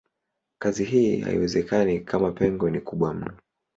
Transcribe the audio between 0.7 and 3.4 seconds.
hii haiwezekani kama pengo ni kubwa mno.